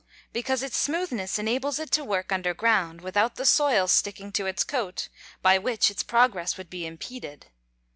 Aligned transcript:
_Because 0.33 0.63
its 0.63 0.77
smoothness 0.77 1.37
enables 1.37 1.77
it 1.77 1.91
to 1.91 2.03
work 2.03 2.31
under 2.31 2.55
ground 2.55 3.01
without 3.01 3.35
the 3.35 3.45
soil 3.45 3.87
sticking 3.87 4.31
to 4.31 4.47
its 4.47 4.63
coat, 4.63 5.09
by 5.43 5.59
which 5.59 5.91
its 5.91 6.01
progress 6.01 6.57
would 6.57 6.71
be 6.71 6.87
impeded. 6.87 7.51